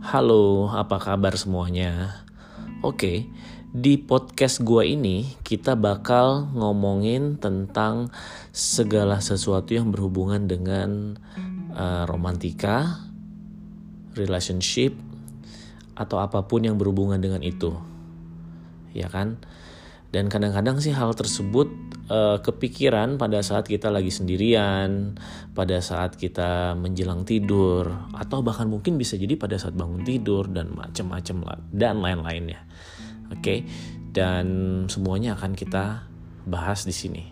[0.00, 2.24] Halo, apa kabar semuanya?
[2.80, 3.28] Oke,
[3.68, 8.08] di podcast gua ini kita bakal ngomongin tentang
[8.48, 11.20] segala sesuatu yang berhubungan dengan
[11.76, 12.96] uh, romantika,
[14.16, 14.96] relationship,
[15.92, 17.76] atau apa pun yang berhubungan dengan itu.
[18.96, 19.36] Ya kan?
[20.10, 21.70] Dan kadang-kadang sih hal tersebut
[22.10, 25.14] uh, kepikiran pada saat kita lagi sendirian,
[25.54, 30.74] pada saat kita menjelang tidur, atau bahkan mungkin bisa jadi pada saat bangun tidur dan
[30.74, 32.66] macam-macam dan lain-lainnya.
[33.30, 33.58] Oke, okay?
[34.10, 34.46] dan
[34.90, 36.10] semuanya akan kita
[36.42, 37.24] bahas di sini.